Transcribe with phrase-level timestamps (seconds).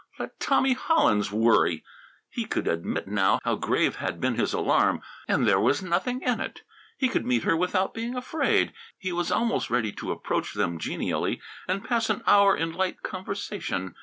[0.17, 1.83] Let Tommy Hollins worry!
[2.27, 5.03] He could admit, now, how grave had been his alarm.
[5.27, 6.63] And there was nothing in it.
[6.97, 8.73] He could meet her without being afraid.
[8.97, 13.93] He was almost ready to approach them genially and pass an hour in light conversation.